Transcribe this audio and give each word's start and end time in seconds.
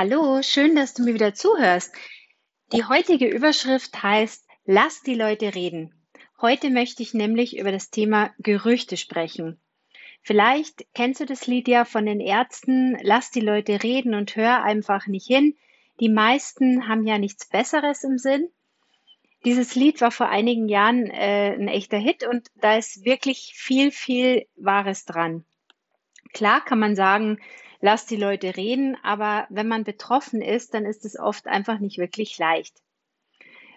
Hallo, 0.00 0.42
schön, 0.42 0.76
dass 0.76 0.94
du 0.94 1.02
mir 1.02 1.14
wieder 1.14 1.34
zuhörst. 1.34 1.92
Die 2.72 2.84
heutige 2.84 3.26
Überschrift 3.26 4.00
heißt 4.00 4.46
Lass 4.64 5.02
die 5.02 5.16
Leute 5.16 5.56
reden. 5.56 5.92
Heute 6.40 6.70
möchte 6.70 7.02
ich 7.02 7.14
nämlich 7.14 7.58
über 7.58 7.72
das 7.72 7.90
Thema 7.90 8.32
Gerüchte 8.38 8.96
sprechen. 8.96 9.60
Vielleicht 10.22 10.86
kennst 10.94 11.18
du 11.18 11.26
das 11.26 11.48
Lied 11.48 11.66
ja 11.66 11.84
von 11.84 12.06
den 12.06 12.20
Ärzten, 12.20 12.96
lass 13.02 13.32
die 13.32 13.40
Leute 13.40 13.82
reden 13.82 14.14
und 14.14 14.36
hör 14.36 14.62
einfach 14.62 15.08
nicht 15.08 15.26
hin. 15.26 15.56
Die 15.98 16.08
meisten 16.08 16.86
haben 16.86 17.04
ja 17.04 17.18
nichts 17.18 17.48
Besseres 17.48 18.04
im 18.04 18.18
Sinn. 18.18 18.48
Dieses 19.44 19.74
Lied 19.74 20.00
war 20.00 20.12
vor 20.12 20.28
einigen 20.28 20.68
Jahren 20.68 21.10
äh, 21.10 21.56
ein 21.58 21.66
echter 21.66 21.98
Hit 21.98 22.22
und 22.22 22.46
da 22.54 22.76
ist 22.76 23.04
wirklich 23.04 23.52
viel, 23.56 23.90
viel 23.90 24.46
Wahres 24.54 25.06
dran. 25.06 25.44
Klar 26.32 26.64
kann 26.64 26.78
man 26.78 26.94
sagen, 26.94 27.40
lass 27.80 28.06
die 28.06 28.16
Leute 28.16 28.56
reden, 28.56 28.96
aber 29.02 29.46
wenn 29.50 29.68
man 29.68 29.84
betroffen 29.84 30.42
ist, 30.42 30.74
dann 30.74 30.84
ist 30.84 31.04
es 31.04 31.18
oft 31.18 31.46
einfach 31.46 31.78
nicht 31.78 31.98
wirklich 31.98 32.38
leicht. 32.38 32.82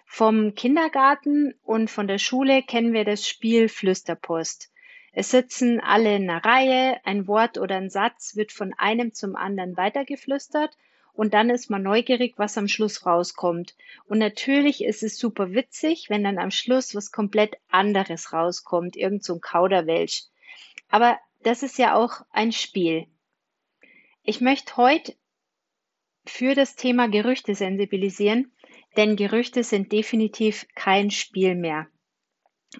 Vom 0.06 0.54
Kindergarten 0.54 1.54
und 1.62 1.90
von 1.90 2.06
der 2.06 2.18
Schule 2.18 2.62
kennen 2.62 2.92
wir 2.92 3.04
das 3.04 3.26
Spiel 3.26 3.68
Flüsterpost. 3.68 4.70
Es 5.12 5.30
sitzen 5.30 5.80
alle 5.80 6.16
in 6.16 6.28
einer 6.28 6.44
Reihe, 6.44 7.00
ein 7.04 7.26
Wort 7.26 7.58
oder 7.58 7.76
ein 7.76 7.90
Satz 7.90 8.36
wird 8.36 8.52
von 8.52 8.74
einem 8.74 9.12
zum 9.12 9.36
anderen 9.36 9.76
weitergeflüstert 9.76 10.76
und 11.14 11.34
dann 11.34 11.50
ist 11.50 11.68
man 11.68 11.82
neugierig, 11.82 12.34
was 12.38 12.56
am 12.56 12.68
Schluss 12.68 13.04
rauskommt. 13.04 13.74
Und 14.06 14.18
natürlich 14.18 14.82
ist 14.82 15.02
es 15.02 15.18
super 15.18 15.52
witzig, 15.52 16.06
wenn 16.08 16.24
dann 16.24 16.38
am 16.38 16.50
Schluss 16.50 16.94
was 16.94 17.12
komplett 17.12 17.56
anderes 17.70 18.32
rauskommt, 18.32 18.96
irgend 18.96 19.22
so 19.22 19.34
ein 19.34 19.40
Kauderwelsch. 19.40 20.24
Aber 20.88 21.18
das 21.42 21.62
ist 21.62 21.78
ja 21.78 21.94
auch 21.94 22.22
ein 22.30 22.52
Spiel. 22.52 23.06
Ich 24.24 24.40
möchte 24.40 24.76
heute 24.76 25.16
für 26.24 26.54
das 26.54 26.76
Thema 26.76 27.08
Gerüchte 27.08 27.56
sensibilisieren, 27.56 28.52
denn 28.96 29.16
Gerüchte 29.16 29.64
sind 29.64 29.90
definitiv 29.90 30.66
kein 30.76 31.10
Spiel 31.10 31.56
mehr. 31.56 31.88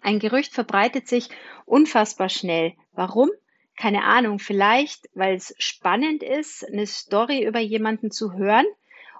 Ein 0.02 0.20
Gerücht 0.20 0.52
verbreitet 0.52 1.08
sich 1.08 1.30
unfassbar 1.66 2.28
schnell. 2.28 2.74
Warum? 2.92 3.28
Keine 3.76 4.04
Ahnung, 4.04 4.38
vielleicht, 4.38 5.08
weil 5.14 5.34
es 5.34 5.52
spannend 5.58 6.22
ist, 6.22 6.64
eine 6.64 6.86
Story 6.86 7.44
über 7.44 7.58
jemanden 7.58 8.12
zu 8.12 8.34
hören 8.34 8.66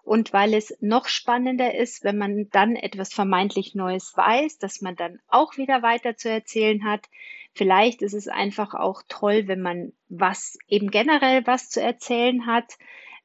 und 0.05 0.33
weil 0.33 0.55
es 0.55 0.77
noch 0.81 1.09
spannender 1.09 1.75
ist, 1.75 2.05
wenn 2.05 2.19
man 2.19 2.49
dann 2.51 2.77
etwas 2.77 3.13
vermeintlich 3.13 3.75
Neues 3.75 4.13
weiß, 4.17 4.59
dass 4.59 4.81
man 4.81 4.95
dann 4.95 5.19
auch 5.27 5.57
wieder 5.57 5.83
weiter 5.83 6.17
zu 6.17 6.31
erzählen 6.31 6.85
hat. 6.85 7.09
Vielleicht 7.55 8.03
ist 8.03 8.15
es 8.15 8.29
einfach 8.29 8.75
auch 8.75 9.03
toll, 9.09 9.47
wenn 9.47 9.61
man 9.61 9.93
was 10.09 10.59
eben 10.69 10.91
generell 10.91 11.47
was 11.47 11.69
zu 11.69 11.83
erzählen 11.83 12.47
hat. 12.47 12.79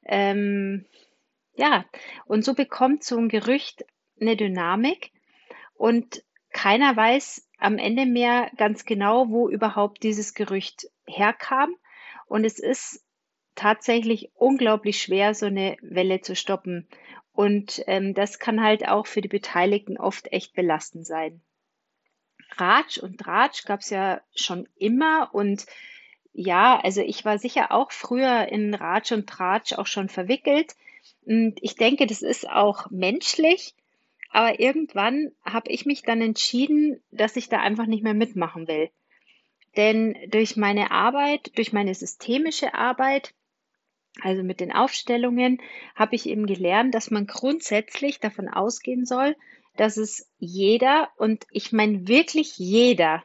Ähm, 0.05 0.85
ja, 1.55 1.85
und 2.25 2.43
so 2.43 2.53
bekommt 2.53 3.03
so 3.03 3.17
ein 3.17 3.29
Gerücht 3.29 3.85
eine 4.19 4.35
Dynamik 4.35 5.11
und 5.75 6.23
keiner 6.51 6.95
weiß 6.95 7.47
am 7.59 7.77
Ende 7.77 8.05
mehr 8.05 8.51
ganz 8.57 8.85
genau, 8.85 9.29
wo 9.29 9.49
überhaupt 9.49 10.03
dieses 10.03 10.33
Gerücht 10.33 10.87
herkam. 11.05 11.75
Und 12.27 12.45
es 12.45 12.59
ist 12.59 13.03
tatsächlich 13.55 14.31
unglaublich 14.35 15.01
schwer, 15.01 15.33
so 15.33 15.47
eine 15.47 15.77
Welle 15.81 16.21
zu 16.21 16.35
stoppen. 16.35 16.87
Und 17.31 17.83
ähm, 17.87 18.13
das 18.13 18.39
kann 18.39 18.63
halt 18.63 18.87
auch 18.87 19.07
für 19.07 19.21
die 19.21 19.27
Beteiligten 19.27 19.97
oft 19.97 20.31
echt 20.31 20.53
belastend 20.53 21.05
sein. 21.05 21.41
Ratsch 22.55 22.97
und 22.97 23.19
Tratsch 23.19 23.65
gab 23.65 23.81
es 23.81 23.89
ja 23.89 24.21
schon 24.35 24.67
immer 24.77 25.29
und 25.33 25.65
ja, 26.33 26.79
also 26.79 27.01
ich 27.01 27.25
war 27.25 27.39
sicher 27.39 27.71
auch 27.71 27.91
früher 27.91 28.47
in 28.49 28.75
Ratsch 28.75 29.11
und 29.11 29.27
Tratsch 29.27 29.73
auch 29.73 29.87
schon 29.87 30.07
verwickelt. 30.07 30.75
Und 31.25 31.55
ich 31.61 31.75
denke, 31.75 32.05
das 32.05 32.21
ist 32.21 32.47
auch 32.47 32.91
menschlich. 32.91 33.73
Aber 34.29 34.59
irgendwann 34.59 35.31
habe 35.43 35.71
ich 35.71 35.87
mich 35.87 36.03
dann 36.03 36.21
entschieden, 36.21 37.01
dass 37.09 37.37
ich 37.37 37.49
da 37.49 37.59
einfach 37.59 37.87
nicht 37.87 38.03
mehr 38.03 38.13
mitmachen 38.13 38.67
will. 38.67 38.91
Denn 39.77 40.15
durch 40.29 40.57
meine 40.57 40.91
Arbeit, 40.91 41.57
durch 41.57 41.73
meine 41.73 41.95
systemische 41.95 42.75
Arbeit, 42.75 43.33
also 44.21 44.43
mit 44.43 44.59
den 44.59 44.71
Aufstellungen, 44.71 45.59
habe 45.95 46.15
ich 46.15 46.27
eben 46.27 46.45
gelernt, 46.45 46.93
dass 46.93 47.09
man 47.09 47.25
grundsätzlich 47.25 48.19
davon 48.19 48.47
ausgehen 48.47 49.05
soll, 49.05 49.35
dass 49.77 49.97
es 49.97 50.29
jeder, 50.39 51.09
und 51.17 51.45
ich 51.51 51.71
meine 51.71 52.07
wirklich 52.07 52.57
jeder, 52.57 53.23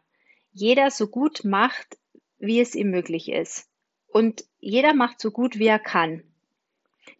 jeder 0.52 0.90
so 0.90 1.08
gut 1.08 1.44
macht, 1.44 1.98
wie 2.38 2.60
es 2.60 2.74
ihm 2.74 2.90
möglich 2.90 3.30
ist. 3.30 3.68
Und 4.08 4.44
jeder 4.60 4.94
macht 4.94 5.20
so 5.20 5.30
gut, 5.30 5.58
wie 5.58 5.66
er 5.66 5.78
kann. 5.78 6.22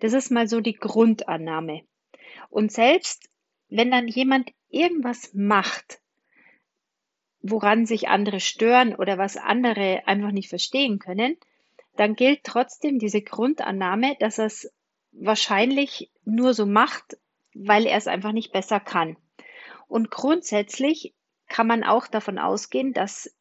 Das 0.01 0.13
ist 0.13 0.31
mal 0.31 0.49
so 0.49 0.61
die 0.61 0.75
Grundannahme. 0.75 1.83
Und 2.51 2.73
selbst 2.73 3.31
wenn 3.69 3.91
dann 3.91 4.09
jemand 4.09 4.53
irgendwas 4.69 5.33
macht, 5.33 6.01
woran 7.41 7.87
sich 7.87 8.09
andere 8.09 8.41
stören 8.41 8.95
oder 8.95 9.19
was 9.19 9.37
andere 9.37 10.07
einfach 10.07 10.31
nicht 10.31 10.49
verstehen 10.49 10.99
können, 10.99 11.37
dann 11.97 12.15
gilt 12.15 12.45
trotzdem 12.45 12.99
diese 12.99 13.23
Grundannahme, 13.23 14.17
dass 14.21 14.39
er 14.39 14.47
es 14.47 14.73
wahrscheinlich 15.13 16.11
nur 16.25 16.55
so 16.55 16.67
macht, 16.67 17.17
weil 17.55 17.87
er 17.87 17.97
es 17.97 18.07
einfach 18.07 18.33
nicht 18.33 18.53
besser 18.53 18.81
kann. 18.81 19.17
Und 19.89 20.11
grundsätzlich 20.11 21.15
kann 21.49 21.67
man 21.67 21.85
auch 21.85 22.07
davon 22.07 22.39
ausgehen, 22.39 22.93
dass 22.93 23.35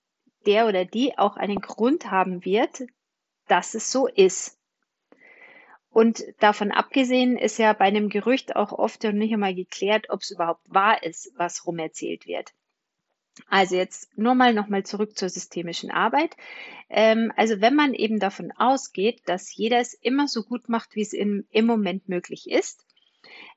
der 0.46 0.68
oder 0.68 0.86
die 0.86 1.18
auch 1.18 1.38
einen 1.38 1.62
Grund 1.62 2.12
haben 2.12 2.44
wird, 2.46 2.84
dass 3.48 3.74
es 3.74 3.92
so 3.92 4.08
ist. 4.08 4.58
Und 5.90 6.24
davon 6.40 6.72
abgesehen 6.72 7.38
ist 7.38 7.58
ja 7.58 7.74
bei 7.74 7.86
einem 7.86 8.10
Gerücht 8.10 8.56
auch 8.56 8.72
oft 8.72 9.04
noch 9.04 9.12
nicht 9.12 9.34
einmal 9.34 9.54
geklärt, 9.54 10.10
ob 10.10 10.22
es 10.22 10.32
überhaupt 10.32 10.64
wahr 10.66 11.04
ist, 11.04 11.32
was 11.36 11.66
rumerzählt 11.66 12.28
wird. 12.28 12.54
Also 13.48 13.76
jetzt 13.76 14.10
nur 14.18 14.36
mal 14.36 14.54
nochmal 14.54 14.84
zurück 14.84 15.18
zur 15.18 15.30
systemischen 15.30 15.92
Arbeit. 15.92 16.36
Ähm, 16.90 17.32
also 17.36 17.62
wenn 17.62 17.76
man 17.76 17.94
eben 17.94 18.20
davon 18.20 18.52
ausgeht, 18.52 19.22
dass 19.26 19.56
jeder 19.56 19.80
es 19.80 19.94
immer 19.94 20.28
so 20.28 20.44
gut 20.44 20.70
macht, 20.70 20.96
wie 20.96 21.02
es 21.02 21.14
im, 21.14 21.46
im 21.50 21.66
Moment 21.66 22.08
möglich 22.10 22.50
ist, 22.50 22.86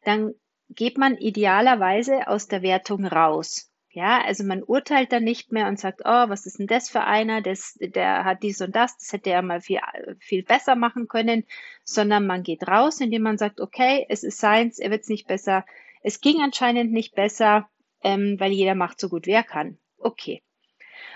dann 0.05 0.35
geht 0.75 0.99
man 0.99 1.17
idealerweise 1.17 2.29
aus 2.29 2.49
der 2.49 2.63
Wertung 2.63 3.05
raus. 3.07 3.71
Ja, 3.91 4.23
also 4.25 4.43
man 4.43 4.65
urteilt 4.65 5.13
dann 5.13 5.23
nicht 5.23 5.53
mehr 5.53 5.69
und 5.69 5.79
sagt, 5.79 6.01
oh, 6.05 6.29
was 6.29 6.47
ist 6.47 6.59
denn 6.59 6.67
das 6.67 6.91
für 6.91 7.03
einer, 7.03 7.43
das, 7.43 7.79
der 7.81 8.25
hat 8.25 8.43
dies 8.43 8.61
und 8.61 8.75
das, 8.75 8.97
das 8.99 9.13
hätte 9.13 9.31
er 9.31 9.41
mal 9.43 9.61
viel, 9.61 9.79
viel 10.19 10.43
besser 10.43 10.75
machen 10.75 11.07
können, 11.07 11.45
sondern 11.85 12.27
man 12.27 12.43
geht 12.43 12.67
raus, 12.67 13.01
indem 13.01 13.23
man 13.23 13.39
sagt, 13.39 13.61
okay, 13.61 14.05
es 14.09 14.25
ist 14.25 14.39
seins, 14.39 14.81
er 14.81 14.91
wird 14.91 15.03
es 15.03 15.09
nicht 15.09 15.29
besser, 15.29 15.65
es 16.03 16.21
ging 16.21 16.43
anscheinend 16.43 16.93
nicht 16.93 17.15
besser, 17.15 17.69
ähm, 18.03 18.35
weil 18.41 18.51
jeder 18.51 18.75
macht 18.75 18.99
so 18.99 19.09
gut, 19.09 19.29
wer 19.29 19.45
kann. 19.45 19.79
Okay. 19.99 20.43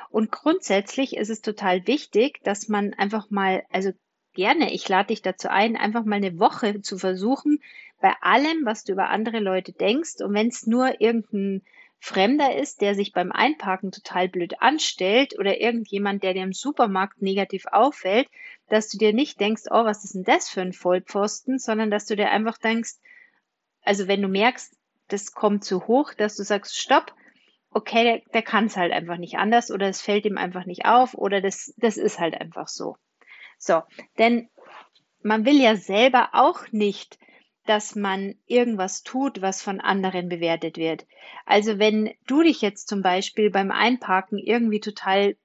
Und 0.08 0.30
grundsätzlich 0.30 1.16
ist 1.16 1.30
es 1.30 1.42
total 1.42 1.84
wichtig, 1.88 2.40
dass 2.44 2.68
man 2.68 2.94
einfach 2.94 3.28
mal, 3.28 3.64
also 3.70 3.90
gerne, 4.34 4.72
ich 4.72 4.88
lade 4.88 5.08
dich 5.08 5.20
dazu 5.20 5.50
ein, 5.50 5.76
einfach 5.76 6.04
mal 6.04 6.16
eine 6.16 6.38
Woche 6.38 6.80
zu 6.80 6.96
versuchen, 6.96 7.60
bei 8.00 8.14
allem, 8.20 8.64
was 8.64 8.84
du 8.84 8.92
über 8.92 9.10
andere 9.10 9.40
Leute 9.40 9.72
denkst, 9.72 10.20
und 10.20 10.34
wenn 10.34 10.48
es 10.48 10.66
nur 10.66 11.00
irgendein 11.00 11.62
Fremder 12.00 12.54
ist, 12.56 12.80
der 12.80 12.94
sich 12.94 13.12
beim 13.12 13.32
Einparken 13.32 13.90
total 13.90 14.28
blöd 14.28 14.60
anstellt 14.60 15.36
oder 15.38 15.60
irgendjemand, 15.60 16.22
der 16.22 16.32
dir 16.32 16.44
im 16.44 16.52
Supermarkt 16.52 17.22
negativ 17.22 17.66
auffällt, 17.66 18.28
dass 18.68 18.88
du 18.88 18.98
dir 18.98 19.12
nicht 19.12 19.40
denkst, 19.40 19.64
oh, 19.70 19.84
was 19.84 20.04
ist 20.04 20.14
denn 20.14 20.22
das 20.22 20.48
für 20.48 20.60
ein 20.60 20.72
Vollpfosten, 20.72 21.58
sondern 21.58 21.90
dass 21.90 22.06
du 22.06 22.14
dir 22.14 22.30
einfach 22.30 22.58
denkst, 22.58 22.94
also 23.82 24.06
wenn 24.06 24.22
du 24.22 24.28
merkst, 24.28 24.76
das 25.08 25.32
kommt 25.32 25.64
zu 25.64 25.88
hoch, 25.88 26.14
dass 26.14 26.36
du 26.36 26.44
sagst, 26.44 26.78
stopp, 26.78 27.14
okay, 27.70 28.04
der, 28.04 28.22
der 28.32 28.42
kann 28.42 28.66
es 28.66 28.76
halt 28.76 28.92
einfach 28.92 29.16
nicht 29.16 29.36
anders 29.36 29.70
oder 29.70 29.88
es 29.88 30.00
fällt 30.00 30.24
ihm 30.24 30.38
einfach 30.38 30.66
nicht 30.66 30.84
auf 30.84 31.14
oder 31.14 31.40
das, 31.40 31.74
das 31.78 31.96
ist 31.96 32.18
halt 32.18 32.40
einfach 32.40 32.68
so. 32.68 32.96
So, 33.58 33.82
denn 34.18 34.48
man 35.22 35.44
will 35.44 35.60
ja 35.60 35.74
selber 35.74 36.30
auch 36.32 36.70
nicht 36.70 37.18
dass 37.68 37.94
man 37.94 38.34
irgendwas 38.46 39.02
tut, 39.02 39.42
was 39.42 39.62
von 39.62 39.80
anderen 39.80 40.28
bewertet 40.28 40.78
wird. 40.78 41.06
Also 41.44 41.78
wenn 41.78 42.14
du 42.26 42.42
dich 42.42 42.62
jetzt 42.62 42.88
zum 42.88 43.02
Beispiel 43.02 43.50
beim 43.50 43.70
Einparken 43.70 44.38
irgendwie 44.38 44.80
total 44.80 45.36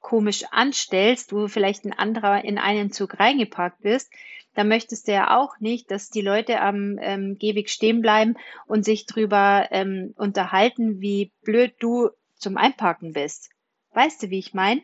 komisch 0.00 0.44
anstellst, 0.50 1.32
wo 1.32 1.46
vielleicht 1.46 1.84
ein 1.84 1.92
anderer 1.92 2.44
in 2.44 2.58
einen 2.58 2.90
Zug 2.90 3.20
reingeparkt 3.20 3.84
ist, 3.84 4.10
dann 4.54 4.68
möchtest 4.68 5.08
du 5.08 5.12
ja 5.12 5.38
auch 5.38 5.60
nicht, 5.60 5.90
dass 5.90 6.10
die 6.10 6.20
Leute 6.20 6.60
am 6.60 6.98
ähm, 7.00 7.38
Gehweg 7.38 7.70
stehen 7.70 8.02
bleiben 8.02 8.34
und 8.66 8.84
sich 8.84 9.06
drüber 9.06 9.68
ähm, 9.70 10.12
unterhalten, 10.16 11.00
wie 11.00 11.30
blöd 11.42 11.74
du 11.78 12.10
zum 12.34 12.56
Einparken 12.56 13.12
bist. 13.12 13.50
Weißt 13.92 14.22
du, 14.22 14.30
wie 14.30 14.38
ich 14.38 14.52
meine? 14.52 14.82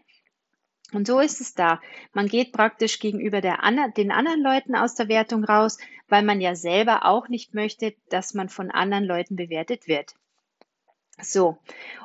Und 0.92 1.06
so 1.06 1.20
ist 1.20 1.40
es 1.42 1.54
da. 1.54 1.82
Man 2.14 2.28
geht 2.28 2.52
praktisch 2.52 2.98
gegenüber 2.98 3.42
der, 3.42 3.58
den 3.96 4.10
anderen 4.10 4.42
Leuten 4.42 4.74
aus 4.74 4.94
der 4.94 5.08
Wertung 5.08 5.44
raus, 5.44 5.76
weil 6.08 6.22
man 6.22 6.40
ja 6.40 6.54
selber 6.54 7.04
auch 7.04 7.28
nicht 7.28 7.54
möchte, 7.54 7.94
dass 8.08 8.34
man 8.34 8.48
von 8.48 8.70
anderen 8.70 9.04
Leuten 9.04 9.36
bewertet 9.36 9.86
wird. 9.86 10.14
So. 11.20 11.58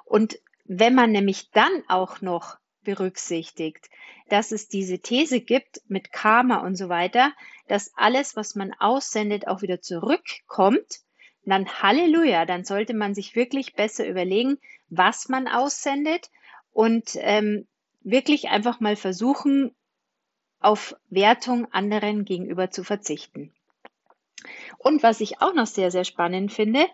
Und 0.05 0.39
wenn 0.65 0.95
man 0.95 1.11
nämlich 1.11 1.51
dann 1.51 1.83
auch 1.87 2.21
noch 2.21 2.57
berücksichtigt, 2.83 3.89
dass 4.29 4.51
es 4.51 4.67
diese 4.67 4.99
These 4.99 5.41
gibt 5.41 5.81
mit 5.87 6.11
Karma 6.11 6.57
und 6.65 6.75
so 6.75 6.89
weiter, 6.89 7.33
dass 7.67 7.91
alles, 7.95 8.35
was 8.35 8.55
man 8.55 8.73
aussendet, 8.73 9.47
auch 9.47 9.61
wieder 9.61 9.81
zurückkommt, 9.81 11.01
dann 11.45 11.81
Halleluja, 11.81 12.45
dann 12.45 12.63
sollte 12.63 12.93
man 12.93 13.13
sich 13.13 13.35
wirklich 13.35 13.73
besser 13.75 14.07
überlegen, 14.07 14.57
was 14.89 15.27
man 15.29 15.47
aussendet 15.47 16.29
und 16.71 17.17
ähm, 17.19 17.67
wirklich 18.01 18.49
einfach 18.49 18.79
mal 18.79 18.95
versuchen, 18.95 19.75
auf 20.59 20.95
Wertung 21.09 21.71
anderen 21.71 22.23
gegenüber 22.23 22.71
zu 22.71 22.83
verzichten. 22.83 23.53
Und 24.77 25.03
was 25.03 25.21
ich 25.21 25.41
auch 25.41 25.53
noch 25.53 25.67
sehr, 25.67 25.91
sehr 25.91 26.03
spannend 26.03 26.51
finde, 26.51 26.85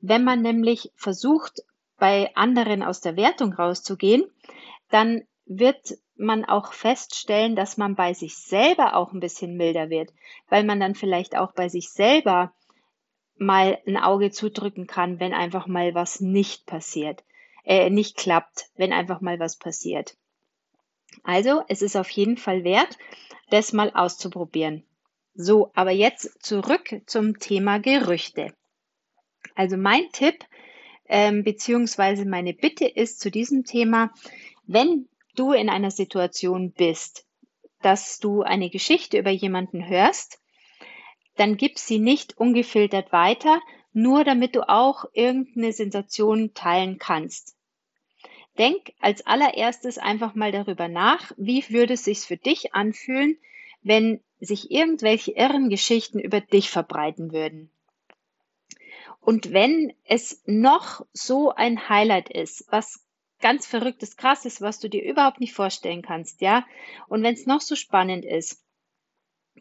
wenn 0.00 0.24
man 0.24 0.42
nämlich 0.42 0.90
versucht, 0.96 1.62
bei 1.98 2.34
anderen 2.34 2.82
aus 2.82 3.00
der 3.00 3.16
Wertung 3.16 3.52
rauszugehen, 3.52 4.24
dann 4.90 5.22
wird 5.46 5.96
man 6.16 6.44
auch 6.44 6.72
feststellen, 6.72 7.56
dass 7.56 7.76
man 7.76 7.94
bei 7.94 8.14
sich 8.14 8.36
selber 8.36 8.96
auch 8.96 9.12
ein 9.12 9.20
bisschen 9.20 9.56
milder 9.56 9.90
wird, 9.90 10.12
weil 10.48 10.64
man 10.64 10.80
dann 10.80 10.94
vielleicht 10.94 11.36
auch 11.36 11.52
bei 11.52 11.68
sich 11.68 11.90
selber 11.90 12.52
mal 13.36 13.78
ein 13.86 13.96
Auge 13.96 14.30
zudrücken 14.30 14.86
kann, 14.86 15.20
wenn 15.20 15.34
einfach 15.34 15.66
mal 15.66 15.94
was 15.94 16.20
nicht 16.20 16.66
passiert, 16.66 17.24
äh, 17.64 17.90
nicht 17.90 18.16
klappt, 18.16 18.70
wenn 18.76 18.92
einfach 18.92 19.20
mal 19.20 19.38
was 19.38 19.56
passiert. 19.56 20.16
Also, 21.24 21.62
es 21.68 21.82
ist 21.82 21.96
auf 21.96 22.10
jeden 22.10 22.36
Fall 22.36 22.64
wert, 22.64 22.98
das 23.50 23.72
mal 23.72 23.92
auszuprobieren. 23.94 24.84
So, 25.34 25.70
aber 25.74 25.92
jetzt 25.92 26.42
zurück 26.44 27.00
zum 27.06 27.38
Thema 27.38 27.78
Gerüchte. 27.78 28.54
Also 29.54 29.76
mein 29.76 30.10
Tipp 30.12 30.44
ähm, 31.08 31.42
beziehungsweise 31.44 32.24
meine 32.24 32.52
Bitte 32.52 32.86
ist 32.86 33.20
zu 33.20 33.30
diesem 33.30 33.64
Thema, 33.64 34.12
wenn 34.66 35.08
du 35.34 35.52
in 35.52 35.68
einer 35.68 35.90
Situation 35.90 36.72
bist, 36.72 37.26
dass 37.80 38.18
du 38.18 38.42
eine 38.42 38.70
Geschichte 38.70 39.18
über 39.18 39.30
jemanden 39.30 39.86
hörst, 39.86 40.40
dann 41.36 41.56
gib 41.56 41.78
sie 41.78 41.98
nicht 41.98 42.36
ungefiltert 42.38 43.12
weiter, 43.12 43.60
nur 43.92 44.24
damit 44.24 44.54
du 44.54 44.68
auch 44.68 45.04
irgendeine 45.12 45.72
Sensation 45.72 46.54
teilen 46.54 46.98
kannst. 46.98 47.56
Denk 48.58 48.92
als 49.00 49.26
allererstes 49.26 49.98
einfach 49.98 50.34
mal 50.34 50.52
darüber 50.52 50.88
nach, 50.88 51.32
wie 51.36 51.64
würde 51.70 51.94
es 51.94 52.04
sich 52.04 52.20
für 52.20 52.36
dich 52.36 52.74
anfühlen, 52.74 53.38
wenn 53.82 54.20
sich 54.44 54.70
irgendwelche 54.70 55.32
irren 55.32 55.68
Geschichten 55.68 56.18
über 56.18 56.40
dich 56.40 56.70
verbreiten 56.70 57.32
würden. 57.32 57.70
Und 59.20 59.52
wenn 59.52 59.92
es 60.04 60.42
noch 60.46 61.06
so 61.12 61.54
ein 61.54 61.88
Highlight 61.88 62.28
ist, 62.28 62.66
was 62.70 63.04
ganz 63.40 63.66
verrücktes, 63.66 64.16
krasses, 64.16 64.60
was 64.60 64.80
du 64.80 64.88
dir 64.88 65.04
überhaupt 65.04 65.38
nicht 65.38 65.52
vorstellen 65.54 66.02
kannst, 66.02 66.40
ja, 66.40 66.66
und 67.08 67.22
wenn 67.22 67.34
es 67.34 67.46
noch 67.46 67.60
so 67.60 67.76
spannend 67.76 68.24
ist, 68.24 68.60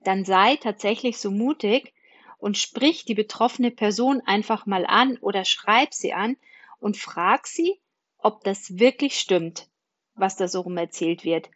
dann 0.04 0.26
sei 0.26 0.56
tatsächlich 0.56 1.20
so 1.20 1.30
mutig 1.30 1.94
und 2.40 2.58
sprich 2.58 3.06
die 3.06 3.14
betroffene 3.14 3.70
Person 3.70 4.22
einfach 4.26 4.66
mal 4.66 4.88
an 4.88 5.18
oder 5.18 5.46
schreib 5.46 5.94
sie 5.94 6.14
an 6.14 6.38
und 6.80 6.98
frag 6.98 7.46
sie, 7.46 7.80
ob 8.18 8.44
das 8.44 8.80
wirklich 8.80 9.20
stimmt, 9.20 9.68
was 10.16 10.38
da 10.38 10.48
so 10.48 10.62
rum 10.62 10.78
erzählt 10.78 11.24
wird. 11.24 11.52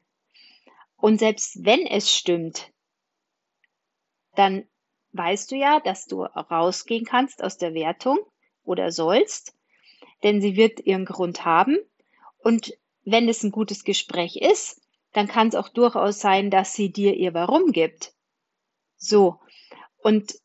Und 0.97 1.19
selbst 1.19 1.65
wenn 1.65 1.87
es 1.87 2.15
stimmt, 2.15 2.71
dann 4.35 4.67
weißt 5.13 5.51
du 5.51 5.55
ja, 5.55 5.79
dass 5.79 6.07
du 6.07 6.23
rausgehen 6.23 7.05
kannst 7.05 7.43
aus 7.43 7.57
der 7.57 7.73
Wertung 7.73 8.19
oder 8.63 8.91
sollst, 8.91 9.55
denn 10.23 10.41
sie 10.41 10.55
wird 10.55 10.79
ihren 10.79 11.05
Grund 11.05 11.45
haben. 11.45 11.77
Und 12.37 12.73
wenn 13.03 13.29
es 13.29 13.43
ein 13.43 13.51
gutes 13.51 13.83
Gespräch 13.83 14.37
ist, 14.37 14.81
dann 15.13 15.27
kann 15.27 15.47
es 15.47 15.55
auch 15.55 15.69
durchaus 15.69 16.19
sein, 16.19 16.51
dass 16.51 16.73
sie 16.73 16.91
dir 16.91 17.15
ihr 17.15 17.33
Warum 17.33 17.71
gibt. 17.71 18.13
So. 18.97 19.39
Und 19.97 20.35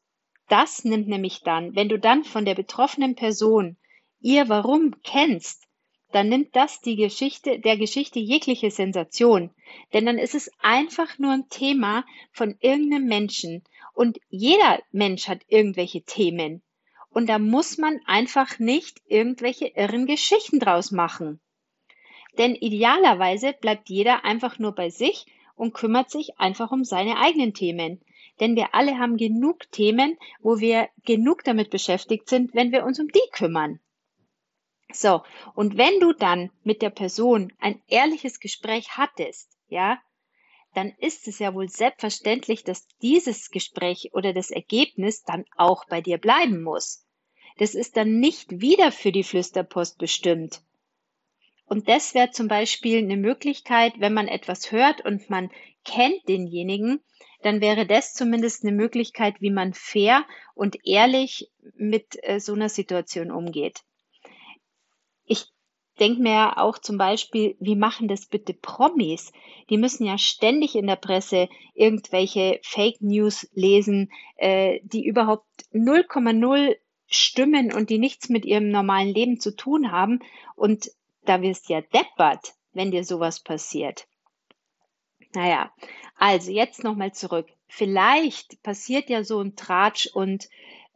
das 0.48 0.84
nimmt 0.84 1.08
nämlich 1.08 1.42
dann, 1.42 1.75
wenn 1.75 1.88
du 1.88 1.98
dann 1.98 2.25
von 2.25 2.44
der 2.44 2.54
betroffenen 2.54 3.16
Person 3.16 3.76
ihr 4.20 4.48
Warum 4.48 5.00
kennst, 5.02 5.66
dann 6.12 6.28
nimmt 6.28 6.56
das 6.56 6.80
die 6.80 6.96
Geschichte, 6.96 7.60
der 7.60 7.76
Geschichte 7.76 8.18
jegliche 8.18 8.70
Sensation. 8.70 9.50
Denn 9.92 10.06
dann 10.06 10.18
ist 10.18 10.34
es 10.34 10.50
einfach 10.60 11.18
nur 11.18 11.32
ein 11.32 11.48
Thema 11.48 12.04
von 12.32 12.56
irgendeinem 12.60 13.06
Menschen. 13.06 13.62
Und 13.94 14.18
jeder 14.28 14.80
Mensch 14.92 15.28
hat 15.28 15.42
irgendwelche 15.48 16.02
Themen. 16.02 16.62
Und 17.10 17.28
da 17.28 17.38
muss 17.38 17.78
man 17.78 18.00
einfach 18.06 18.58
nicht 18.58 19.00
irgendwelche 19.06 19.68
irren 19.68 20.06
Geschichten 20.06 20.60
draus 20.60 20.90
machen. 20.90 21.40
Denn 22.38 22.54
idealerweise 22.54 23.52
bleibt 23.52 23.88
jeder 23.88 24.24
einfach 24.24 24.58
nur 24.58 24.72
bei 24.72 24.90
sich 24.90 25.26
und 25.56 25.74
kümmert 25.74 26.10
sich 26.10 26.38
einfach 26.38 26.70
um 26.70 26.84
seine 26.84 27.18
eigenen 27.18 27.52
Themen. 27.52 28.00
Denn 28.38 28.56
wir 28.56 28.74
alle 28.74 28.98
haben 28.98 29.16
genug 29.16 29.70
Themen, 29.72 30.16
wo 30.40 30.60
wir 30.60 30.88
genug 31.04 31.44
damit 31.44 31.70
beschäftigt 31.70 32.28
sind, 32.28 32.54
wenn 32.54 32.72
wir 32.72 32.84
uns 32.84 32.98
um 32.98 33.08
die 33.08 33.30
kümmern. 33.32 33.80
So, 34.92 35.22
und 35.54 35.76
wenn 35.76 36.00
du 36.00 36.12
dann 36.12 36.50
mit 36.62 36.82
der 36.82 36.90
Person 36.90 37.52
ein 37.60 37.82
ehrliches 37.88 38.40
Gespräch 38.40 38.96
hattest, 38.96 39.56
ja, 39.69 39.98
dann 40.75 40.92
ist 40.98 41.26
es 41.26 41.38
ja 41.38 41.54
wohl 41.54 41.69
selbstverständlich, 41.69 42.64
dass 42.64 42.87
dieses 43.02 43.50
Gespräch 43.50 44.10
oder 44.12 44.32
das 44.32 44.50
Ergebnis 44.50 45.25
dann 45.25 45.44
auch 45.56 45.84
bei 45.87 46.00
dir 46.00 46.19
bleiben 46.19 46.62
muss. 46.62 47.04
Das 47.58 47.75
ist 47.75 47.96
dann 47.96 48.20
nicht 48.20 48.60
wieder 48.60 48.92
für 48.92 49.12
die 49.12 49.25
Flüsterpost 49.25 49.98
bestimmt. 49.98 50.62
Und 51.66 51.88
das 51.88 52.14
wäre 52.14 52.31
zum 52.31 52.48
Beispiel 52.48 52.98
eine 52.98 53.16
Möglichkeit, 53.16 53.94
wenn 53.99 54.14
man 54.14 54.28
etwas 54.28 54.73
hört 54.73 55.04
und 55.04 55.30
man 55.30 55.50
kennt 55.85 56.28
denjenigen, 56.28 57.00
dann 57.42 57.61
wäre 57.61 57.87
das 57.87 58.12
zumindest 58.14 58.64
eine 58.64 58.73
Möglichkeit, 58.73 59.40
wie 59.40 59.50
man 59.50 59.73
fair 59.73 60.25
und 60.54 60.85
ehrlich 60.85 61.50
mit 61.76 62.18
äh, 62.23 62.38
so 62.38 62.54
einer 62.54 62.68
Situation 62.68 63.30
umgeht. 63.30 63.82
Ich 65.30 65.46
denke 66.00 66.20
mir 66.20 66.58
auch 66.58 66.76
zum 66.78 66.99
Beispiel, 66.99 67.54
wie 67.60 67.76
machen 67.76 68.08
das 68.08 68.26
bitte 68.26 68.52
Promis? 68.52 69.32
Die 69.70 69.76
müssen 69.76 70.04
ja 70.04 70.18
ständig 70.18 70.75
in 70.75 70.88
der 70.88 70.96
Presse 70.96 71.49
irgendwelche 71.72 72.58
Fake 72.64 73.00
News 73.00 73.49
lesen, 73.54 74.10
äh, 74.38 74.80
die 74.82 75.06
überhaupt 75.06 75.46
0,0 75.72 76.76
stimmen 77.06 77.72
und 77.72 77.90
die 77.90 77.99
nichts 77.99 78.28
mit 78.28 78.44
ihrem 78.44 78.70
normalen 78.70 79.14
Leben 79.14 79.38
zu 79.38 79.54
tun 79.54 79.92
haben. 79.92 80.18
Und 80.56 80.90
da 81.26 81.42
wirst 81.42 81.68
ja 81.68 81.80
deppert, 81.80 82.54
wenn 82.72 82.90
dir 82.90 83.04
sowas 83.04 83.38
passiert. 83.38 84.08
Naja, 85.32 85.72
also 86.16 86.50
jetzt 86.50 86.82
nochmal 86.82 87.12
zurück. 87.12 87.46
Vielleicht 87.68 88.60
passiert 88.64 89.08
ja 89.08 89.22
so 89.22 89.40
ein 89.40 89.54
Tratsch 89.54 90.08
und 90.12 90.49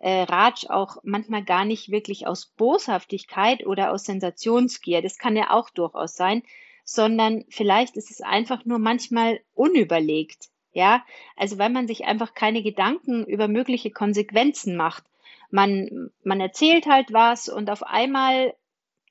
äh, 0.05 0.25
Ratsch 0.25 0.69
auch 0.69 0.99
manchmal 1.03 1.43
gar 1.43 1.65
nicht 1.65 1.91
wirklich 1.91 2.27
aus 2.27 2.45
Boshaftigkeit 2.45 3.65
oder 3.65 3.91
aus 3.91 4.05
Sensationsgier, 4.05 5.01
das 5.01 5.17
kann 5.17 5.35
ja 5.35 5.49
auch 5.49 5.71
durchaus 5.71 6.15
sein, 6.15 6.43
sondern 6.85 7.47
vielleicht 7.49 7.97
ist 7.97 8.11
es 8.11 8.21
einfach 8.21 8.67
nur 8.67 8.79
manchmal 8.79 9.41
unüberlegt. 9.55 10.51
Ja, 10.73 11.03
also 11.37 11.57
weil 11.57 11.71
man 11.71 11.87
sich 11.87 12.05
einfach 12.05 12.35
keine 12.35 12.63
Gedanken 12.63 13.25
über 13.25 13.49
mögliche 13.49 13.91
Konsequenzen 13.91 14.77
macht. 14.77 15.05
Man, 15.51 16.11
man 16.23 16.39
erzählt 16.39 16.85
halt 16.85 17.15
was 17.15 17.49
und 17.49 17.71
auf 17.71 17.83
einmal, 17.83 18.55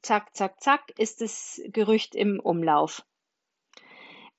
zack, 0.04 0.36
zack, 0.36 0.62
zack, 0.62 0.94
ist 1.00 1.22
das 1.22 1.60
Gerücht 1.70 2.14
im 2.14 2.40
Umlauf. 2.40 3.04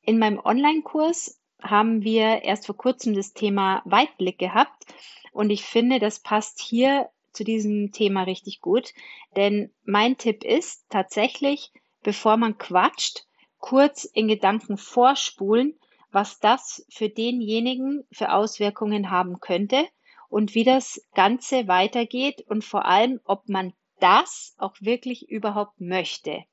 In 0.02 0.20
meinem 0.20 0.38
Online-Kurs 0.38 1.36
haben 1.64 2.02
wir 2.02 2.42
erst 2.42 2.66
vor 2.66 2.76
kurzem 2.76 3.14
das 3.14 3.32
Thema 3.32 3.82
Weitblick 3.84 4.38
gehabt 4.38 4.84
und 5.32 5.50
ich 5.50 5.64
finde, 5.64 5.98
das 5.98 6.20
passt 6.20 6.60
hier 6.60 7.08
zu 7.32 7.42
diesem 7.42 7.90
Thema 7.90 8.22
richtig 8.22 8.60
gut. 8.60 8.94
Denn 9.36 9.72
mein 9.84 10.16
Tipp 10.16 10.44
ist 10.44 10.86
tatsächlich, 10.88 11.72
bevor 12.02 12.36
man 12.36 12.58
quatscht, 12.58 13.26
kurz 13.58 14.04
in 14.04 14.28
Gedanken 14.28 14.76
vorspulen, 14.76 15.78
was 16.12 16.38
das 16.38 16.86
für 16.88 17.08
denjenigen 17.08 18.06
für 18.12 18.32
Auswirkungen 18.32 19.10
haben 19.10 19.40
könnte 19.40 19.88
und 20.28 20.54
wie 20.54 20.64
das 20.64 21.00
Ganze 21.14 21.66
weitergeht 21.66 22.44
und 22.48 22.64
vor 22.64 22.84
allem, 22.84 23.20
ob 23.24 23.48
man 23.48 23.72
das 23.98 24.54
auch 24.58 24.76
wirklich 24.80 25.28
überhaupt 25.28 25.80
möchte. 25.80 26.44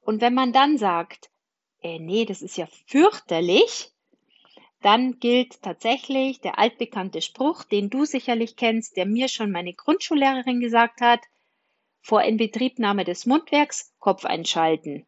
Und 0.00 0.20
wenn 0.20 0.34
man 0.34 0.52
dann 0.52 0.78
sagt, 0.78 1.30
äh, 1.86 2.00
nee, 2.00 2.24
das 2.24 2.42
ist 2.42 2.56
ja 2.56 2.66
fürchterlich, 2.86 3.92
dann 4.82 5.20
gilt 5.20 5.62
tatsächlich 5.62 6.40
der 6.40 6.58
altbekannte 6.58 7.22
Spruch, 7.22 7.62
den 7.62 7.90
du 7.90 8.04
sicherlich 8.04 8.56
kennst, 8.56 8.96
der 8.96 9.06
mir 9.06 9.28
schon 9.28 9.52
meine 9.52 9.72
Grundschullehrerin 9.72 10.60
gesagt 10.60 11.00
hat, 11.00 11.20
vor 12.02 12.22
Inbetriebnahme 12.22 13.04
des 13.04 13.24
Mundwerks 13.26 13.94
Kopf 14.00 14.24
einschalten. 14.24 15.06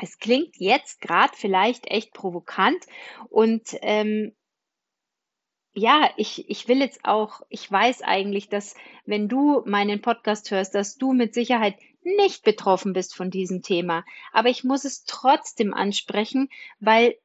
Es 0.00 0.18
klingt 0.18 0.56
jetzt 0.58 1.00
gerade 1.00 1.32
vielleicht 1.34 1.88
echt 1.88 2.12
provokant 2.12 2.84
und 3.28 3.76
ähm, 3.82 4.32
ja, 5.74 6.10
ich, 6.16 6.48
ich 6.48 6.68
will 6.68 6.80
jetzt 6.80 7.04
auch, 7.04 7.42
ich 7.48 7.70
weiß 7.70 8.02
eigentlich, 8.02 8.48
dass 8.48 8.76
wenn 9.06 9.28
du 9.28 9.62
meinen 9.66 10.00
Podcast 10.00 10.50
hörst, 10.52 10.74
dass 10.74 10.96
du 10.96 11.12
mit 11.12 11.34
Sicherheit 11.34 11.76
nicht 12.16 12.42
betroffen 12.42 12.92
bist 12.92 13.14
von 13.14 13.30
diesem 13.30 13.62
Thema. 13.62 14.04
Aber 14.32 14.48
ich 14.48 14.64
muss 14.64 14.84
es 14.84 15.04
trotzdem 15.04 15.74
ansprechen, 15.74 16.48
weil 16.80 17.16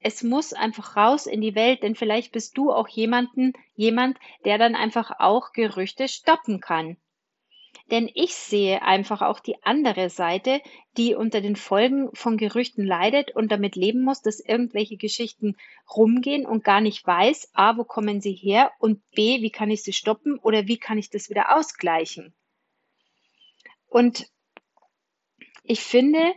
es 0.00 0.22
muss 0.22 0.52
einfach 0.52 0.96
raus 0.96 1.26
in 1.26 1.40
die 1.40 1.54
Welt, 1.54 1.82
denn 1.82 1.94
vielleicht 1.94 2.32
bist 2.32 2.56
du 2.56 2.72
auch 2.72 2.88
jemanden, 2.88 3.52
jemand, 3.74 4.18
der 4.44 4.56
dann 4.56 4.74
einfach 4.74 5.12
auch 5.18 5.52
Gerüchte 5.52 6.08
stoppen 6.08 6.60
kann. 6.60 6.96
Denn 7.90 8.08
ich 8.14 8.34
sehe 8.34 8.82
einfach 8.82 9.20
auch 9.20 9.40
die 9.40 9.62
andere 9.62 10.10
Seite, 10.10 10.60
die 10.96 11.14
unter 11.14 11.40
den 11.40 11.56
Folgen 11.56 12.08
von 12.14 12.36
Gerüchten 12.36 12.84
leidet 12.84 13.34
und 13.34 13.50
damit 13.50 13.74
leben 13.74 14.02
muss, 14.02 14.22
dass 14.22 14.40
irgendwelche 14.40 14.96
Geschichten 14.96 15.56
rumgehen 15.94 16.46
und 16.46 16.64
gar 16.64 16.80
nicht 16.80 17.04
weiß, 17.06 17.50
a, 17.52 17.76
wo 17.76 17.84
kommen 17.84 18.20
sie 18.20 18.32
her 18.32 18.72
und 18.78 19.02
b, 19.10 19.42
wie 19.42 19.50
kann 19.50 19.70
ich 19.70 19.82
sie 19.82 19.92
stoppen 19.92 20.38
oder 20.38 20.66
wie 20.66 20.78
kann 20.78 20.98
ich 20.98 21.10
das 21.10 21.30
wieder 21.30 21.56
ausgleichen. 21.56 22.32
Und 23.90 24.30
ich 25.64 25.80
finde, 25.80 26.34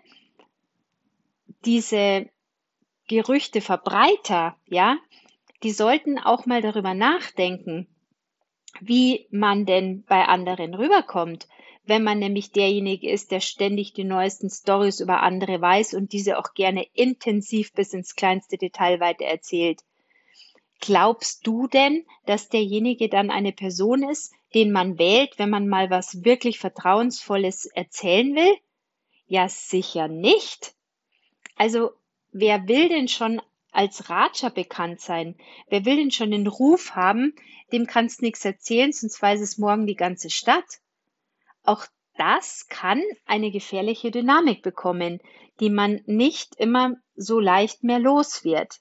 diese 1.66 2.30
Gerüchteverbreiter, 3.08 4.58
ja, 4.66 4.98
die 5.62 5.72
sollten 5.72 6.20
auch 6.20 6.46
mal 6.46 6.62
darüber 6.62 6.94
nachdenken, 6.94 7.88
wie 8.82 9.28
man 9.30 9.66
denn 9.66 10.04
bei 10.04 10.26
anderen 10.26 10.74
rüberkommt, 10.74 11.48
wenn 11.86 12.04
man 12.04 12.20
nämlich 12.20 12.52
derjenige 12.52 13.10
ist, 13.10 13.32
der 13.32 13.40
ständig 13.40 13.94
die 13.94 14.04
neuesten 14.04 14.50
Stories 14.50 15.00
über 15.00 15.22
andere 15.22 15.62
weiß 15.62 15.94
und 15.94 16.12
diese 16.12 16.40
auch 16.40 16.54
gerne 16.54 16.86
intensiv 16.94 17.72
bis 17.74 17.94
ins 17.94 18.16
kleinste 18.16 18.58
Detail 18.58 19.00
weiter 19.00 19.26
erzählt. 19.26 19.82
Glaubst 20.80 21.46
du 21.46 21.68
denn, 21.68 22.06
dass 22.26 22.50
derjenige 22.50 23.10
dann 23.10 23.30
eine 23.30 23.52
Person 23.52 24.04
ist, 24.10 24.34
den 24.54 24.72
man 24.72 24.98
wählt, 25.00 25.38
wenn 25.40 25.50
man 25.50 25.68
mal 25.68 25.90
was 25.90 26.24
wirklich 26.24 26.60
Vertrauensvolles 26.60 27.66
erzählen 27.66 28.36
will? 28.36 28.56
Ja, 29.28 29.50
sicher 29.50 30.08
nicht. 30.08 30.74
Also, 31.56 31.92
wer 32.32 32.68
will 32.68 32.90
denn 32.90 33.08
schon 33.08 33.42
als 33.72 34.10
Ratscher 34.10 34.50
bekannt 34.50 35.02
sein? 35.02 35.36
Wer 35.68 35.86
will 35.86 35.98
denn 35.98 36.12
schon 36.12 36.32
den 36.32 36.48
Ruf 36.48 36.92
haben, 36.92 37.34
dem 37.72 37.88
kannst 37.88 38.22
nichts 38.22 38.46
erzählen, 38.46 38.94
sonst 38.94 39.22
weiß 39.22 39.42
es 39.42 39.58
morgen 39.58 39.88
die 39.88 39.96
ganze 39.96 40.30
Stadt? 40.30 40.80
Auch 41.64 41.86
das 42.16 42.68
kann 42.68 43.02
eine 43.26 43.50
gefährliche 43.50 44.12
Dynamik 44.12 44.62
bekommen, 44.62 45.20
die 45.60 45.70
man 45.70 46.02
nicht 46.06 46.56
immer 46.56 46.96
so 47.16 47.40
leicht 47.40 47.84
mehr 47.84 48.00
los 48.00 48.44
wird. 48.44 48.80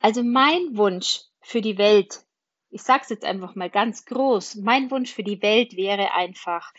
Also 0.00 0.22
mein 0.22 0.76
Wunsch 0.76 1.22
für 1.40 1.60
die 1.60 1.78
Welt, 1.78 2.24
ich 2.70 2.82
sage 2.82 3.02
es 3.04 3.08
jetzt 3.08 3.24
einfach 3.24 3.54
mal 3.54 3.70
ganz 3.70 4.04
groß, 4.04 4.56
mein 4.56 4.90
Wunsch 4.90 5.12
für 5.12 5.22
die 5.22 5.42
Welt 5.42 5.76
wäre 5.76 6.12
einfach, 6.12 6.72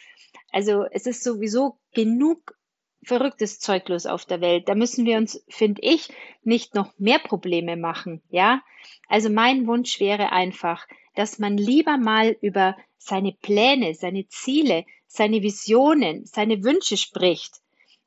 also 0.52 0.86
es 0.92 1.06
ist 1.06 1.24
sowieso 1.24 1.80
genug 1.94 2.56
verrücktes 3.04 3.60
Zeug 3.60 3.88
los 3.90 4.06
auf 4.06 4.26
der 4.26 4.42
Welt. 4.42 4.68
Da 4.68 4.76
müssen 4.76 5.06
wir 5.06 5.18
uns, 5.18 5.44
finde 5.48 5.82
ich, 5.82 6.10
nicht 6.44 6.76
noch 6.76 6.92
mehr 6.98 7.20
Probleme 7.20 7.78
machen, 7.78 8.22
ja? 8.30 8.62
Also 9.08 9.30
mein 9.30 9.68
Wunsch 9.68 10.00
wäre 10.00 10.32
einfach, 10.32 10.86
dass 11.16 11.40
man 11.40 11.58
lieber 11.58 11.98
mal 11.98 12.38
über 12.42 12.76
seine 12.98 13.32
Pläne, 13.32 13.96
seine 13.96 14.28
Ziele, 14.28 14.86
seine 15.08 15.42
Visionen, 15.42 16.26
seine 16.26 16.64
Wünsche 16.64 16.98
spricht, 16.98 17.56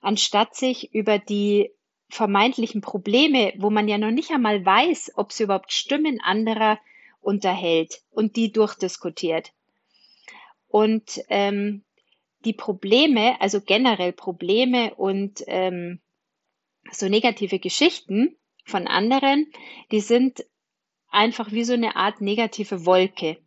anstatt 0.00 0.54
sich 0.54 0.94
über 0.94 1.18
die 1.18 1.70
vermeintlichen 2.08 2.82
Probleme, 2.82 3.54
wo 3.56 3.70
man 3.70 3.88
ja 3.88 3.96
noch 3.96 4.10
nicht 4.10 4.30
einmal 4.30 4.64
weiß, 4.64 5.12
ob 5.16 5.32
sie 5.32 5.44
überhaupt 5.44 5.72
stimmen, 5.72 6.20
anderer 6.20 6.78
unterhält 7.22 8.02
und 8.10 8.36
die 8.36 8.52
durchdiskutiert. 8.52 9.52
Und 10.68 11.20
ähm, 11.28 11.84
die 12.44 12.52
Probleme, 12.52 13.40
also 13.40 13.60
generell 13.60 14.12
Probleme 14.12 14.94
und 14.94 15.42
ähm, 15.46 16.00
so 16.90 17.08
negative 17.08 17.58
Geschichten 17.58 18.36
von 18.64 18.86
anderen, 18.86 19.50
die 19.90 20.00
sind 20.00 20.44
einfach 21.08 21.52
wie 21.52 21.64
so 21.64 21.74
eine 21.74 21.96
Art 21.96 22.20
negative 22.20 22.84
Wolke. 22.84 23.38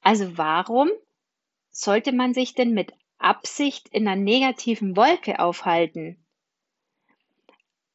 Also 0.00 0.36
warum 0.36 0.90
sollte 1.70 2.12
man 2.12 2.34
sich 2.34 2.54
denn 2.54 2.72
mit 2.72 2.92
Absicht 3.18 3.88
in 3.88 4.08
einer 4.08 4.20
negativen 4.20 4.96
Wolke 4.96 5.38
aufhalten? 5.38 6.24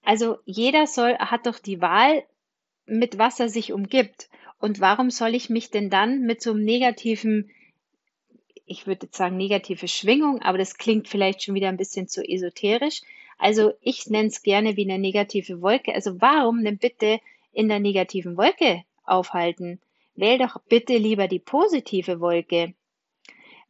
Also 0.03 0.38
jeder 0.45 0.88
soll, 0.88 1.17
hat 1.17 1.45
doch 1.45 1.59
die 1.59 1.81
Wahl, 1.81 2.23
mit 2.85 3.17
was 3.17 3.39
er 3.39 3.49
sich 3.49 3.73
umgibt. 3.73 4.29
Und 4.60 4.80
warum 4.80 5.10
soll 5.10 5.36
ich 5.36 5.50
mich 5.50 5.72
denn 5.72 5.89
dann 5.89 6.22
mit 6.22 6.42
so 6.42 6.51
einem 6.51 6.63
negativen 6.63 7.50
ich 8.70 8.86
würde 8.86 9.08
jetzt 9.08 9.18
sagen 9.18 9.36
negative 9.36 9.88
Schwingung, 9.88 10.42
aber 10.44 10.60
das 10.60 10.78
klingt 10.78 11.08
vielleicht 11.08 11.44
schon 11.44 11.56
wieder 11.56 11.70
ein 11.70 11.78
bisschen 11.78 12.08
zu 12.08 12.24
esoterisch. 12.24 13.01
Also 13.39 13.74
ich 13.82 14.08
nenne 14.08 14.28
es 14.28 14.44
gerne 14.44 14.78
wie 14.78 14.84
eine 14.84 15.00
negative 15.00 15.62
Wolke. 15.62 15.94
Also 15.94 16.22
warum 16.22 16.63
denn 16.63 16.78
bitte 16.78 17.20
in 17.51 17.68
der 17.68 17.80
negativen 17.80 18.38
Wolke 18.38 18.84
aufhalten? 19.04 19.82
Wähl 20.13 20.38
doch 20.38 20.62
bitte 20.70 20.98
lieber 20.98 21.28
die 21.28 21.39
positive 21.39 22.20
Wolke. 22.20 22.74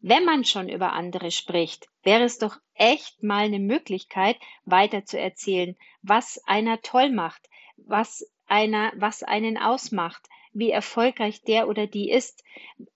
Wenn 0.01 0.25
man 0.25 0.43
schon 0.43 0.67
über 0.67 0.91
andere 0.93 1.31
spricht, 1.31 1.88
wäre 2.03 2.24
es 2.24 2.38
doch 2.38 2.58
echt 2.74 3.24
mal 3.24 3.46
eine 3.46 3.60
Möglichkeit, 3.60 4.38
weiter 4.65 5.05
zu 5.05 5.19
erzählen, 5.19 5.77
was 6.01 6.41
einer 6.46 6.81
toll 6.81 7.12
macht, 7.12 7.50
was 7.77 8.25
einer, 8.48 8.91
was 8.96 9.24
einen 9.24 9.58
ausmacht, 9.58 10.27
wie 10.53 10.71
erfolgreich 10.71 11.43
der 11.43 11.67
oder 11.67 11.87
die 11.87 12.09
ist, 12.09 12.43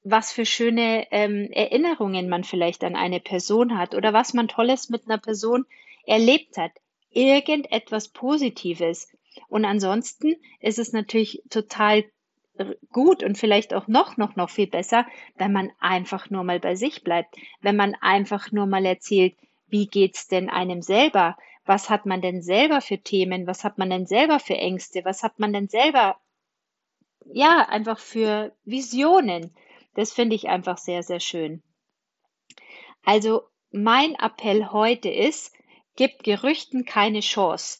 was 0.03 0.31
für 0.31 0.45
schöne 0.45 1.07
ähm, 1.11 1.49
Erinnerungen 1.51 2.29
man 2.29 2.43
vielleicht 2.43 2.83
an 2.83 2.95
eine 2.95 3.19
Person 3.19 3.77
hat 3.77 3.95
oder 3.95 4.13
was 4.13 4.33
man 4.33 4.47
Tolles 4.47 4.89
mit 4.89 5.05
einer 5.05 5.19
Person 5.19 5.65
erlebt 6.05 6.57
hat. 6.57 6.71
Irgendetwas 7.11 8.09
Positives. 8.09 9.07
Und 9.49 9.65
ansonsten 9.65 10.35
ist 10.59 10.79
es 10.79 10.93
natürlich 10.93 11.43
total 11.49 12.03
gut 12.91 13.23
und 13.23 13.37
vielleicht 13.37 13.73
auch 13.73 13.87
noch, 13.87 14.17
noch, 14.17 14.35
noch 14.35 14.49
viel 14.49 14.67
besser, 14.67 15.07
wenn 15.37 15.51
man 15.51 15.71
einfach 15.79 16.29
nur 16.29 16.43
mal 16.43 16.59
bei 16.59 16.75
sich 16.75 17.03
bleibt, 17.03 17.35
wenn 17.61 17.75
man 17.75 17.95
einfach 17.95 18.51
nur 18.51 18.65
mal 18.65 18.85
erzählt, 18.85 19.35
wie 19.67 19.87
geht's 19.87 20.27
denn 20.27 20.49
einem 20.49 20.81
selber? 20.81 21.35
Was 21.65 21.89
hat 21.89 22.05
man 22.05 22.21
denn 22.21 22.41
selber 22.41 22.81
für 22.81 22.99
Themen? 22.99 23.47
Was 23.47 23.63
hat 23.63 23.77
man 23.77 23.89
denn 23.89 24.05
selber 24.05 24.39
für 24.39 24.55
Ängste? 24.55 25.03
Was 25.03 25.23
hat 25.23 25.39
man 25.39 25.53
denn 25.53 25.67
selber 25.67 26.17
ja, 27.31 27.67
einfach 27.69 27.99
für 27.99 28.55
Visionen. 28.65 29.55
Das 29.95 30.11
finde 30.11 30.35
ich 30.35 30.49
einfach 30.49 30.77
sehr, 30.77 31.03
sehr 31.03 31.19
schön. 31.19 31.61
Also 33.03 33.43
mein 33.71 34.15
Appell 34.15 34.67
heute 34.71 35.09
ist, 35.09 35.53
gibt 35.95 36.23
Gerüchten 36.23 36.85
keine 36.85 37.19
Chance. 37.19 37.79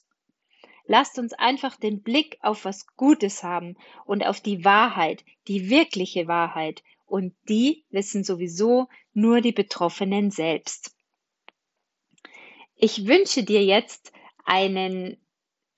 Lasst 0.86 1.18
uns 1.18 1.34
einfach 1.34 1.78
den 1.78 2.02
Blick 2.02 2.38
auf 2.42 2.66
was 2.66 2.88
Gutes 2.98 3.42
haben 3.42 3.78
und 4.06 4.26
auf 4.26 4.42
die 4.42 4.66
Wahrheit, 4.66 5.24
die 5.48 5.70
wirkliche 5.70 6.28
Wahrheit. 6.28 6.84
Und 7.06 7.34
die 7.48 7.86
wissen 7.90 8.24
sowieso 8.24 8.88
nur 9.14 9.42
die 9.42 9.52
Betroffenen 9.52 10.32
selbst. 10.32 10.96
Ich 12.76 13.06
wünsche 13.08 13.44
dir 13.44 13.64
jetzt 13.64 14.12
einen 14.46 15.23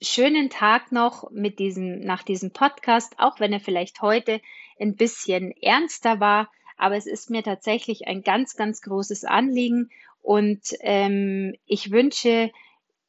schönen 0.01 0.49
Tag 0.49 0.91
noch 0.91 1.29
mit 1.31 1.59
diesem, 1.59 1.99
nach 1.99 2.23
diesem 2.23 2.51
Podcast, 2.51 3.15
auch 3.17 3.39
wenn 3.39 3.53
er 3.53 3.59
vielleicht 3.59 4.01
heute 4.01 4.41
ein 4.79 4.95
bisschen 4.95 5.51
ernster 5.61 6.19
war. 6.19 6.49
Aber 6.77 6.95
es 6.95 7.05
ist 7.05 7.29
mir 7.29 7.43
tatsächlich 7.43 8.07
ein 8.07 8.21
ganz, 8.21 8.55
ganz 8.55 8.81
großes 8.81 9.23
Anliegen 9.23 9.89
und 10.21 10.61
ähm, 10.81 11.55
ich 11.65 11.91
wünsche 11.91 12.51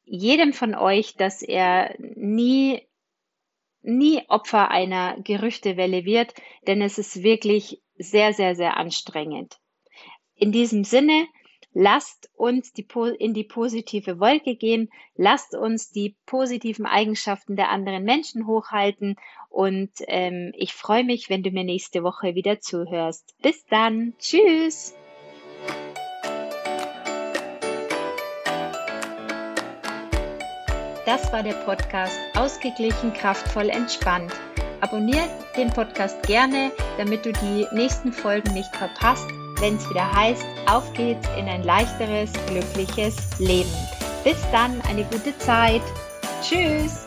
jedem 0.05 0.53
von 0.53 0.75
euch, 0.75 1.15
dass 1.15 1.41
er 1.41 1.95
nie, 1.97 2.81
nie 3.81 4.21
Opfer 4.29 4.69
einer 4.69 5.17
Gerüchtewelle 5.21 6.05
wird, 6.05 6.33
denn 6.67 6.81
es 6.81 6.97
ist 6.97 7.23
wirklich 7.23 7.81
sehr, 7.97 8.33
sehr, 8.33 8.55
sehr 8.55 8.77
anstrengend. 8.77 9.59
In 10.35 10.51
diesem 10.51 10.83
Sinne, 10.83 11.27
Lasst 11.79 12.31
uns 12.35 12.73
die, 12.73 12.87
in 13.19 13.35
die 13.35 13.43
positive 13.43 14.19
Wolke 14.19 14.55
gehen. 14.55 14.89
Lasst 15.15 15.53
uns 15.53 15.91
die 15.91 16.15
positiven 16.25 16.87
Eigenschaften 16.87 17.55
der 17.55 17.69
anderen 17.69 18.03
Menschen 18.03 18.47
hochhalten. 18.47 19.15
Und 19.49 19.91
ähm, 20.07 20.53
ich 20.55 20.73
freue 20.73 21.03
mich, 21.03 21.29
wenn 21.29 21.43
du 21.43 21.51
mir 21.51 21.63
nächste 21.63 22.01
Woche 22.01 22.33
wieder 22.33 22.59
zuhörst. 22.59 23.35
Bis 23.43 23.63
dann. 23.67 24.15
Tschüss. 24.17 24.95
Das 31.05 31.31
war 31.31 31.43
der 31.43 31.53
Podcast 31.63 32.17
Ausgeglichen, 32.35 33.13
kraftvoll, 33.13 33.69
entspannt. 33.69 34.33
Abonniere 34.81 35.29
den 35.55 35.69
Podcast 35.69 36.23
gerne, 36.23 36.71
damit 36.97 37.23
du 37.23 37.33
die 37.33 37.67
nächsten 37.71 38.11
Folgen 38.11 38.51
nicht 38.55 38.75
verpasst, 38.75 39.29
wenn 39.59 39.77
es 39.77 39.89
wieder 39.89 40.11
heißt, 40.11 40.45
auf 40.67 40.91
geht's 40.93 41.27
in 41.37 41.47
ein 41.47 41.63
leichteres, 41.63 42.31
glückliches 42.47 43.15
Leben. 43.39 43.71
Bis 44.23 44.37
dann, 44.51 44.81
eine 44.89 45.03
gute 45.05 45.37
Zeit. 45.39 45.81
Tschüss. 46.41 47.05